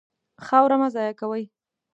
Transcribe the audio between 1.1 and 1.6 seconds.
کوئ.